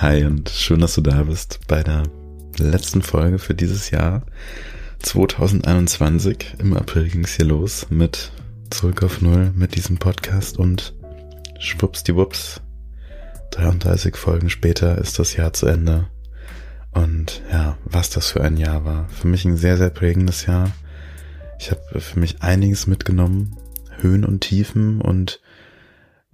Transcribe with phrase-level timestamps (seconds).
[0.00, 2.04] Hi und schön, dass du da bist bei der
[2.56, 4.22] letzten Folge für dieses Jahr
[5.00, 6.54] 2021.
[6.58, 8.32] Im April ging es hier los mit
[8.70, 10.94] Zurück auf Null mit diesem Podcast und
[11.58, 12.62] schwuppsdiwupps.
[13.50, 16.08] 33 Folgen später ist das Jahr zu Ende.
[16.92, 19.06] Und ja, was das für ein Jahr war.
[19.10, 20.72] Für mich ein sehr, sehr prägendes Jahr.
[21.58, 23.54] Ich habe für mich einiges mitgenommen.
[23.98, 25.42] Höhen und Tiefen und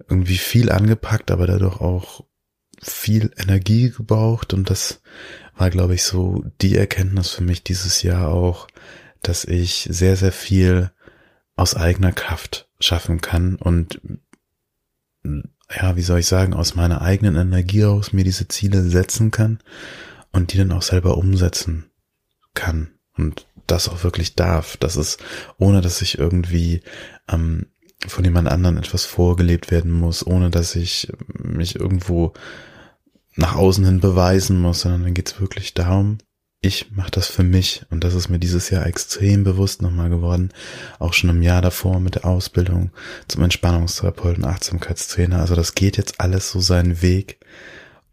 [0.07, 2.23] irgendwie viel angepackt, aber dadurch auch
[2.81, 5.01] viel Energie gebraucht und das
[5.55, 8.67] war, glaube ich, so die Erkenntnis für mich dieses Jahr auch,
[9.21, 10.91] dass ich sehr, sehr viel
[11.55, 13.99] aus eigener Kraft schaffen kann und
[15.75, 19.59] ja, wie soll ich sagen, aus meiner eigenen Energie aus mir diese Ziele setzen kann
[20.31, 21.89] und die dann auch selber umsetzen
[22.53, 24.77] kann und das auch wirklich darf.
[24.77, 25.21] Das ist,
[25.57, 26.81] ohne dass ich irgendwie
[27.27, 27.67] ähm,
[28.05, 32.33] von jemand anderen etwas vorgelebt werden muss, ohne dass ich mich irgendwo
[33.37, 36.17] nach außen hin beweisen muss, sondern dann geht's wirklich darum,
[36.59, 37.85] ich mache das für mich.
[37.89, 40.49] Und das ist mir dieses Jahr extrem bewusst nochmal geworden,
[40.99, 42.91] auch schon im Jahr davor mit der Ausbildung
[43.27, 45.39] zum Entspannungstherapeuten, Achtsamkeitstrainer.
[45.39, 47.39] Also das geht jetzt alles so seinen Weg.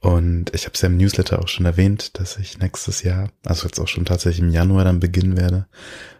[0.01, 3.67] Und ich habe es ja im Newsletter auch schon erwähnt, dass ich nächstes Jahr, also
[3.67, 5.67] jetzt auch schon tatsächlich im Januar dann beginnen werde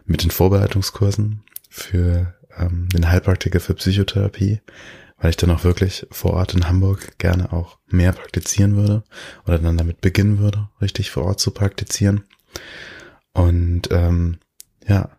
[0.05, 4.61] mit den Vorbereitungskursen für ähm, den Heilpraktiker für Psychotherapie,
[5.17, 9.03] weil ich dann auch wirklich vor Ort in Hamburg gerne auch mehr praktizieren würde
[9.45, 12.23] oder dann damit beginnen würde, richtig vor Ort zu praktizieren.
[13.33, 14.39] Und ähm,
[14.87, 15.09] ja,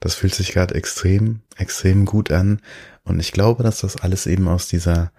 [0.00, 2.60] das fühlt sich gerade extrem, extrem gut an.
[3.02, 5.12] Und ich glaube, dass das alles eben aus dieser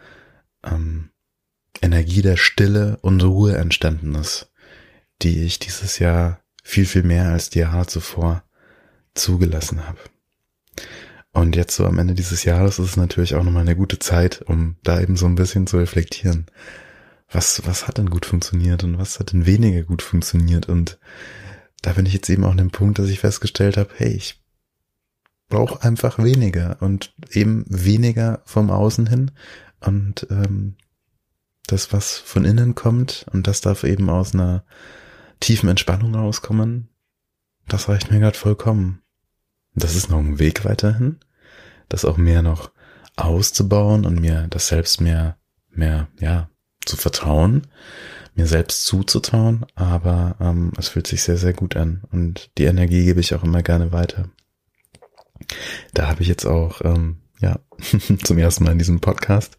[0.64, 1.10] ähm,
[1.82, 4.52] Energie der Stille und Ruhe entstanden ist,
[5.22, 8.44] die ich dieses Jahr viel, viel mehr als die Jahre zuvor
[9.14, 10.00] zugelassen habe.
[11.34, 14.42] Und jetzt so am Ende dieses Jahres ist es natürlich auch nochmal eine gute Zeit,
[14.48, 16.48] um da eben so ein bisschen zu reflektieren.
[17.30, 20.68] Was, was hat denn gut funktioniert und was hat denn weniger gut funktioniert?
[20.68, 20.98] Und
[21.82, 24.42] da bin ich jetzt eben auch an dem Punkt, dass ich festgestellt habe, hey, ich
[25.48, 29.32] brauche einfach weniger und eben weniger vom Außen hin.
[29.80, 30.76] Und ähm,
[31.68, 34.64] das, was von innen kommt, und das darf eben aus einer
[35.40, 36.90] tiefen Entspannung rauskommen,
[37.68, 39.04] das reicht mir gerade vollkommen.
[39.76, 41.20] Das ist noch ein Weg weiterhin
[41.90, 42.72] das auch mehr noch
[43.16, 45.38] auszubauen und mir das selbst mehr,
[45.70, 46.50] mehr, ja,
[46.86, 47.68] zu vertrauen,
[48.36, 53.04] mir selbst zuzutrauen, aber ähm, es fühlt sich sehr, sehr gut an und die Energie
[53.04, 54.30] gebe ich auch immer gerne weiter.
[55.94, 57.60] Da habe ich jetzt auch, ähm, ja,
[58.24, 59.58] zum ersten Mal in diesem Podcast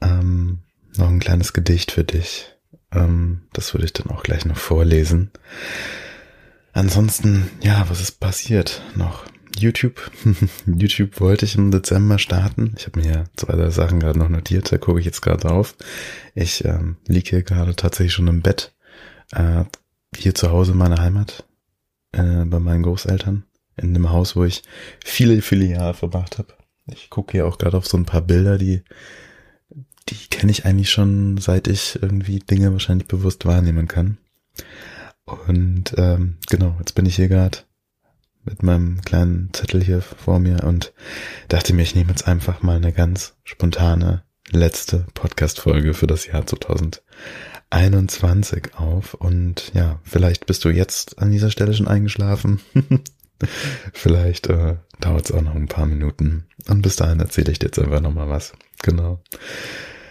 [0.00, 0.60] ähm,
[0.96, 2.54] noch ein kleines Gedicht für dich.
[2.92, 5.30] Ähm, das würde ich dann auch gleich noch vorlesen.
[6.72, 9.24] Ansonsten, ja, was ist passiert noch?
[9.58, 10.10] YouTube.
[10.66, 12.74] YouTube wollte ich im Dezember starten.
[12.76, 15.48] Ich habe mir ja zwei, drei Sachen gerade noch notiert, da gucke ich jetzt gerade
[15.48, 15.74] drauf.
[16.34, 18.74] Ich ähm, liege hier gerade tatsächlich schon im Bett.
[19.32, 19.64] Äh,
[20.16, 21.44] hier zu Hause in meiner Heimat,
[22.12, 23.44] äh, bei meinen Großeltern,
[23.76, 24.62] in dem Haus, wo ich
[25.04, 26.54] viele, viele Jahre verbracht habe.
[26.86, 28.82] Ich gucke hier auch gerade auf so ein paar Bilder, die,
[30.08, 34.18] die kenne ich eigentlich schon, seit ich irgendwie Dinge wahrscheinlich bewusst wahrnehmen kann.
[35.24, 37.58] Und ähm, genau, jetzt bin ich hier gerade
[38.44, 40.92] mit meinem kleinen Zettel hier vor mir und
[41.48, 46.46] dachte mir, ich nehme jetzt einfach mal eine ganz spontane letzte Podcast-Folge für das Jahr
[46.46, 49.14] 2021 auf.
[49.14, 52.60] Und ja, vielleicht bist du jetzt an dieser Stelle schon eingeschlafen.
[53.92, 56.46] vielleicht äh, dauert es auch noch ein paar Minuten.
[56.68, 58.52] Und bis dahin erzähle ich dir jetzt einfach nochmal was.
[58.82, 59.20] Genau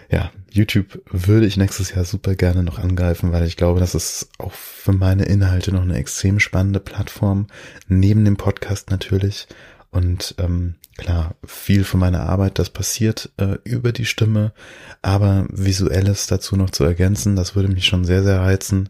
[0.10, 4.30] ja, YouTube würde ich nächstes Jahr super gerne noch angreifen, weil ich glaube, das ist
[4.38, 7.48] auch für meine Inhalte noch eine extrem spannende Plattform,
[7.88, 9.48] neben dem Podcast natürlich.
[9.92, 14.54] Und ähm, klar, viel von meiner Arbeit, das passiert äh, über die Stimme,
[15.02, 18.90] aber visuelles dazu noch zu ergänzen, das würde mich schon sehr, sehr reizen.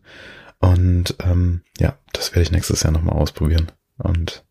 [0.59, 3.71] Und ähm, ja, das werde ich nächstes Jahr nochmal ausprobieren.
[3.97, 4.43] Und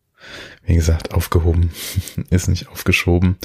[0.63, 1.71] wie gesagt, aufgehoben
[2.29, 3.37] ist nicht aufgeschoben.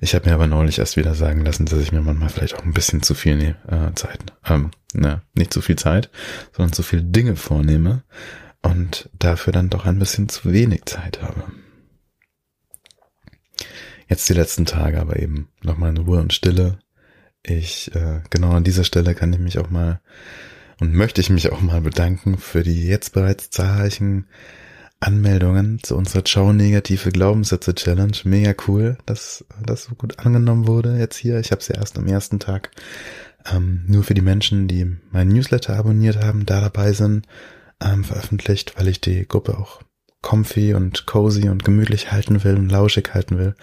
[0.00, 2.64] Ich habe mir aber neulich erst wieder sagen lassen, dass ich mir manchmal vielleicht auch
[2.64, 6.10] ein bisschen zu viel ne äh, Zeit, ähm, ne, nicht zu viel Zeit,
[6.52, 8.04] sondern zu viel Dinge vornehme
[8.62, 11.44] und dafür dann doch ein bisschen zu wenig Zeit habe.
[14.08, 16.78] Jetzt die letzten Tage aber eben nochmal in Ruhe und Stille.
[17.42, 20.00] Ich, äh, genau an dieser Stelle kann ich mich auch mal
[20.80, 24.26] und möchte ich mich auch mal bedanken für die jetzt bereits zahlreichen
[25.00, 28.16] Anmeldungen zu unserer Ciao Negative Glaubenssätze Challenge.
[28.24, 31.38] Mega cool, dass das so gut angenommen wurde jetzt hier.
[31.40, 32.70] Ich habe es ja erst am ersten Tag
[33.52, 37.26] ähm, nur für die Menschen, die meinen Newsletter abonniert haben, da dabei sind,
[37.82, 39.82] ähm, veröffentlicht, weil ich die Gruppe auch
[40.22, 43.54] comfy und cozy und gemütlich halten will und lauschig halten will.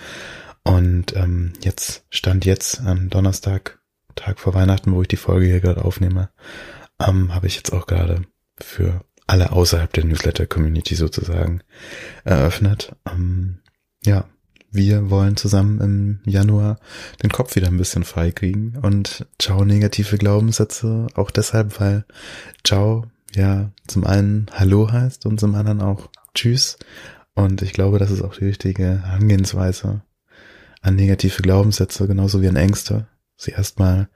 [0.63, 3.79] Und ähm, jetzt stand jetzt am Donnerstag,
[4.15, 6.29] Tag vor Weihnachten, wo ich die Folge hier gerade aufnehme,
[6.99, 8.21] ähm, habe ich jetzt auch gerade
[8.59, 11.61] für alle außerhalb der Newsletter-Community sozusagen
[12.25, 12.93] eröffnet.
[13.09, 13.59] Ähm,
[14.03, 14.25] ja,
[14.71, 16.79] wir wollen zusammen im Januar
[17.23, 22.03] den Kopf wieder ein bisschen frei kriegen und ciao negative Glaubenssätze auch deshalb, weil
[22.65, 26.77] ciao ja zum einen Hallo heißt und zum anderen auch Tschüss.
[27.33, 30.01] Und ich glaube, das ist auch die richtige Herangehensweise
[30.81, 33.07] an negative Glaubenssätze, genauso wie an Ängste,
[33.37, 34.09] sie erstmal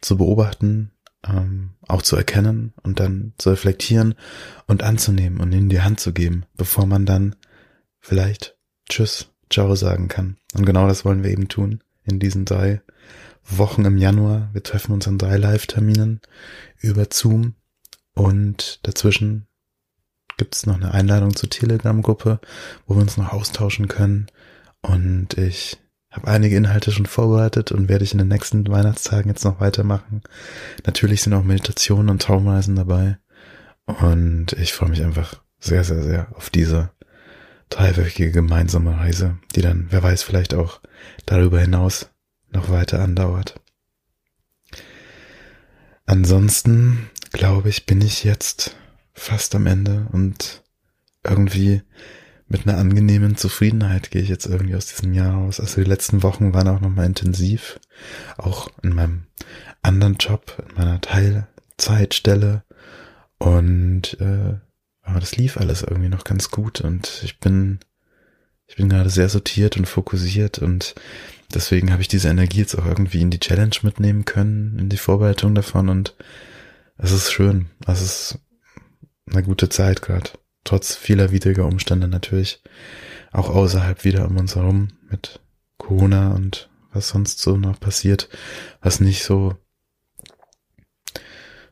[0.00, 0.92] zu beobachten,
[1.26, 4.14] ähm, auch zu erkennen und dann zu reflektieren
[4.66, 7.36] und anzunehmen und in die Hand zu geben, bevor man dann
[7.98, 8.56] vielleicht
[8.88, 10.36] Tschüss, Ciao sagen kann.
[10.54, 12.82] Und genau das wollen wir eben tun in diesen drei
[13.44, 14.50] Wochen im Januar.
[14.52, 16.20] Wir treffen uns an drei Live-Terminen
[16.78, 17.54] über Zoom
[18.14, 19.46] und dazwischen
[20.36, 22.40] gibt's noch eine Einladung zur Telegram-Gruppe,
[22.86, 24.26] wo wir uns noch austauschen können.
[24.80, 25.78] Und ich
[26.10, 30.22] habe einige Inhalte schon vorbereitet und werde ich in den nächsten Weihnachtstagen jetzt noch weitermachen.
[30.84, 33.18] Natürlich sind auch Meditationen und Traumreisen dabei.
[33.86, 36.90] Und ich freue mich einfach sehr, sehr, sehr auf diese
[37.68, 40.80] dreiwöchige gemeinsame Reise, die dann, wer weiß, vielleicht auch
[41.26, 42.10] darüber hinaus
[42.50, 43.60] noch weiter andauert.
[46.06, 48.76] Ansonsten, glaube ich, bin ich jetzt
[49.12, 50.64] fast am Ende und
[51.22, 51.82] irgendwie
[52.50, 55.60] mit einer angenehmen Zufriedenheit gehe ich jetzt irgendwie aus diesem Jahr raus.
[55.60, 57.78] Also die letzten Wochen waren auch nochmal intensiv.
[58.36, 59.22] Auch in meinem
[59.82, 62.64] anderen Job, in meiner Teilzeitstelle.
[63.38, 64.58] Und äh,
[65.02, 67.78] aber das lief alles irgendwie noch ganz gut und ich bin,
[68.66, 70.94] ich bin gerade sehr sortiert und fokussiert und
[71.54, 74.98] deswegen habe ich diese Energie jetzt auch irgendwie in die Challenge mitnehmen können, in die
[74.98, 76.14] Vorbereitung davon und
[76.98, 77.70] es ist schön.
[77.86, 78.38] Es ist
[79.30, 80.30] eine gute Zeit gerade
[80.70, 82.62] trotz vieler widriger Umstände natürlich
[83.32, 85.40] auch außerhalb wieder um uns herum mit
[85.78, 88.28] Corona und was sonst so noch passiert,
[88.80, 89.56] was nicht so,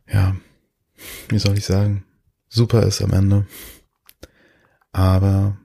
[0.08, 0.34] ja,
[1.28, 2.06] wie soll ich sagen,
[2.48, 3.46] super ist am Ende.
[4.90, 5.56] Aber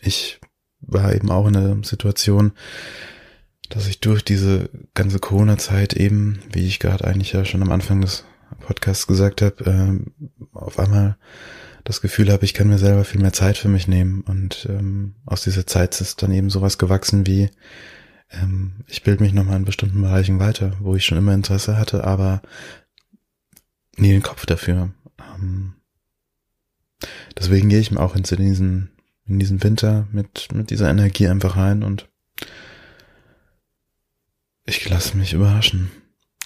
[0.00, 0.38] ich
[0.80, 2.52] war eben auch in der Situation,
[3.70, 8.02] dass ich durch diese ganze Corona-Zeit eben, wie ich gerade eigentlich ja schon am Anfang
[8.02, 8.24] des
[8.60, 11.16] Podcasts gesagt habe, äh, auf einmal
[11.88, 14.20] das Gefühl habe, ich kann mir selber viel mehr Zeit für mich nehmen.
[14.20, 17.48] Und ähm, aus dieser Zeit ist dann eben sowas gewachsen wie,
[18.30, 22.04] ähm, ich bilde mich nochmal in bestimmten Bereichen weiter, wo ich schon immer Interesse hatte,
[22.04, 22.42] aber
[23.96, 24.92] nie den Kopf dafür.
[25.34, 25.76] Ähm,
[27.38, 28.90] deswegen gehe ich mir auch in diesen,
[29.24, 32.06] in diesen Winter mit, mit dieser Energie einfach rein und
[34.66, 35.90] ich lasse mich überraschen.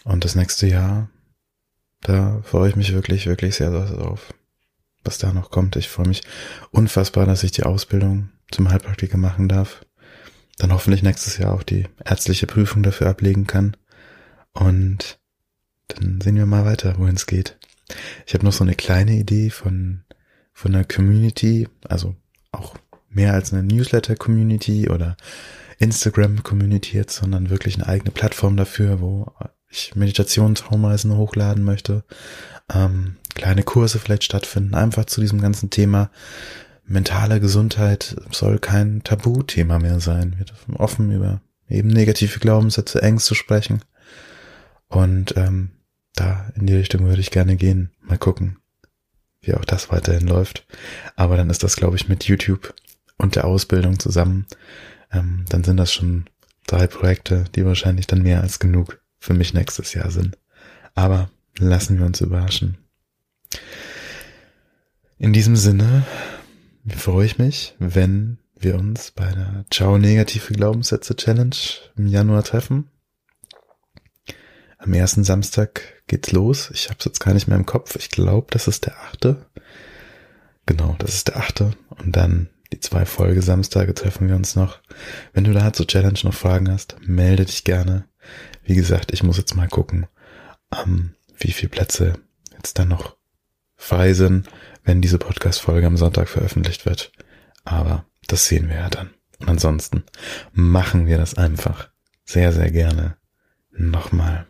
[0.05, 1.11] Und das nächste Jahr,
[2.01, 4.33] da freue ich mich wirklich, wirklich sehr drauf
[5.05, 5.77] was da noch kommt.
[5.77, 6.23] Ich freue mich
[6.71, 9.85] unfassbar, dass ich die Ausbildung zum Heilpraktiker machen darf.
[10.59, 13.77] Dann hoffentlich nächstes Jahr auch die ärztliche Prüfung dafür ablegen kann.
[14.53, 15.19] Und
[15.89, 17.59] dann sehen wir mal weiter, wohin es geht.
[18.27, 20.05] Ich habe noch so eine kleine Idee von,
[20.53, 22.17] von einer Community, also
[22.53, 22.77] auch
[23.09, 25.17] mehr als eine Newsletter-Community oder
[25.79, 29.33] Instagram-Community jetzt, sondern wirklich eine eigene Plattform dafür, wo
[29.69, 32.05] ich Meditationstraumreisen hochladen möchte,
[32.73, 36.11] ähm, kleine Kurse vielleicht stattfinden, einfach zu diesem ganzen Thema.
[36.85, 40.35] Mentale Gesundheit soll kein Tabuthema mehr sein.
[40.37, 43.83] Wir dürfen offen über eben negative Glaubenssätze, Ängste sprechen.
[44.89, 45.71] Und ähm,
[46.15, 47.91] da in die Richtung würde ich gerne gehen.
[48.01, 48.59] Mal gucken,
[49.41, 50.67] wie auch das weiterhin läuft.
[51.17, 52.75] Aber dann ist das, glaube ich, mit YouTube
[53.17, 54.47] und der Ausbildung zusammen.
[55.11, 56.27] Ähm, dann sind das schon
[56.67, 60.37] drei Projekte, die wahrscheinlich dann mehr als genug für mich nächstes Jahr sind.
[60.95, 62.82] Aber lassen wir uns überraschen.
[65.19, 66.05] In diesem Sinne
[66.89, 71.57] freue ich mich, wenn wir uns bei der Ciao Negative Glaubenssätze Challenge
[71.97, 72.91] im Januar treffen.
[74.79, 76.71] Am ersten Samstag geht's los.
[76.73, 77.95] Ich habe es jetzt gar nicht mehr im Kopf.
[77.97, 79.47] Ich glaube, das ist der achte.
[80.67, 81.73] Genau, das ist der achte.
[81.91, 84.81] Und dann die zwei Folge Samstage treffen wir uns noch.
[85.33, 88.07] Wenn du da zur Challenge noch Fragen hast, melde dich gerne.
[88.65, 90.07] Wie gesagt, ich muss jetzt mal gucken,
[90.73, 92.15] ähm, wie viele Plätze
[92.55, 93.17] jetzt dann noch
[94.15, 94.49] sind,
[94.85, 97.13] wenn diese Podcast-Folge am Sonntag veröffentlicht wird.
[97.65, 99.11] Aber das sehen wir ja dann.
[99.39, 100.05] Und ansonsten
[100.53, 101.91] machen wir das einfach
[102.25, 103.17] sehr, sehr gerne
[103.71, 104.47] nochmal.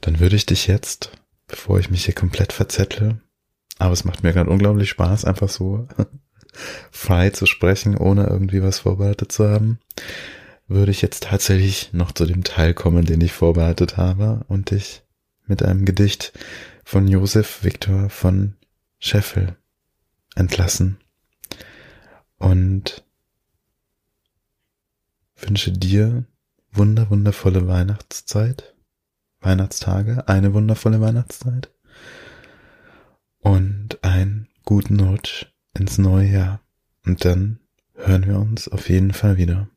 [0.00, 1.10] Dann würde ich dich jetzt,
[1.46, 3.20] bevor ich mich hier komplett verzettle,
[3.78, 5.86] aber es macht mir gerade unglaublich Spaß, einfach so
[6.90, 9.78] frei zu sprechen, ohne irgendwie was vorbereitet zu haben,
[10.66, 15.02] würde ich jetzt tatsächlich noch zu dem Teil kommen, den ich vorbereitet habe und dich
[15.46, 16.32] mit einem Gedicht
[16.84, 18.56] von Josef Viktor von
[18.98, 19.56] Scheffel
[20.34, 20.98] entlassen
[22.38, 23.04] und
[25.36, 26.24] wünsche dir
[26.72, 28.74] wunder wundervolle Weihnachtszeit,
[29.40, 31.70] Weihnachtstage, eine wundervolle Weihnachtszeit
[33.38, 36.60] und einen guten Rutsch ins neue Jahr.
[37.04, 37.58] Und dann
[37.94, 39.68] hören wir uns auf jeden Fall wieder.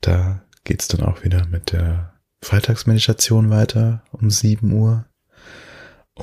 [0.00, 5.04] Da geht's dann auch wieder mit der Freitagsmeditation weiter um 7 Uhr.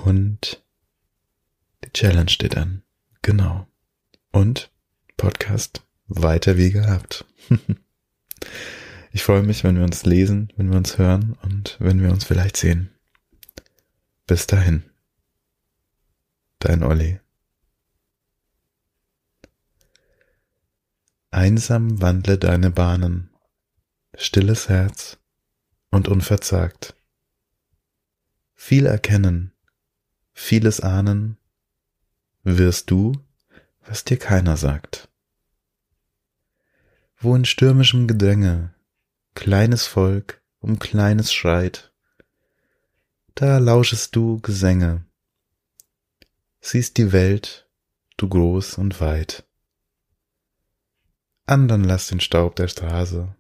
[0.06, 0.64] Und
[1.84, 2.84] die Challenge steht an.
[3.22, 3.68] Genau.
[4.32, 4.72] Und
[5.18, 7.26] Podcast weiter wie gehabt.
[9.12, 12.24] ich freue mich, wenn wir uns lesen, wenn wir uns hören und wenn wir uns
[12.24, 12.92] vielleicht sehen.
[14.28, 14.84] Bis dahin.
[16.60, 17.20] Dein Olli.
[21.32, 23.30] Einsam wandle deine Bahnen,
[24.16, 25.18] stilles Herz
[25.92, 26.96] und unverzagt.
[28.56, 29.52] Viel erkennen,
[30.38, 31.38] vieles ahnen,
[32.44, 33.12] wirst du,
[33.86, 35.10] was dir keiner sagt.
[37.18, 38.74] Wo in stürmischem Gedränge
[39.34, 41.92] kleines Volk um kleines schreit,
[43.34, 45.04] da lauschest du Gesänge,
[46.62, 47.68] siehst die Welt,
[48.16, 49.44] du groß und weit.
[51.48, 53.36] Andern lass den Staub der Straße,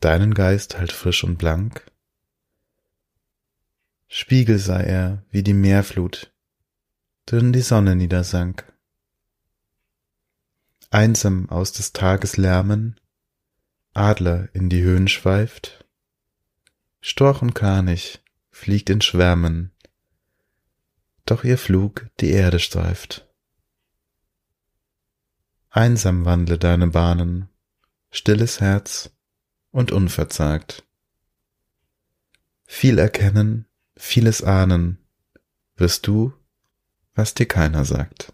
[0.00, 1.89] deinen Geist halt frisch und blank.
[4.12, 6.34] Spiegel sei er wie die Meerflut,
[7.26, 8.70] drin die Sonne niedersank.
[10.90, 12.98] Einsam aus des Tages Lärmen,
[13.94, 15.86] Adler in die Höhen schweift,
[17.00, 19.70] Storch und Kranich fliegt in Schwärmen,
[21.24, 23.28] doch ihr Flug die Erde streift.
[25.70, 27.48] Einsam wandle deine Bahnen,
[28.10, 29.10] stilles Herz
[29.70, 30.84] und unverzagt.
[32.66, 33.66] Viel erkennen,
[33.96, 34.98] vieles ahnen,
[35.76, 36.32] wirst du,
[37.14, 38.32] was dir keiner sagt.